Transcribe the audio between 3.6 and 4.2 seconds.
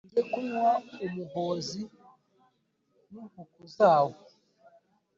zawo!